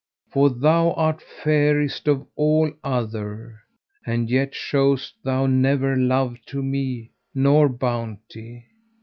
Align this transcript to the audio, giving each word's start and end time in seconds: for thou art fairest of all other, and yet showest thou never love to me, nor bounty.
for 0.33 0.49
thou 0.49 0.93
art 0.93 1.21
fairest 1.21 2.07
of 2.07 2.25
all 2.35 2.71
other, 2.83 3.59
and 4.03 4.31
yet 4.31 4.55
showest 4.55 5.13
thou 5.23 5.45
never 5.45 5.95
love 5.95 6.39
to 6.47 6.63
me, 6.63 7.11
nor 7.35 7.69
bounty. 7.69 8.65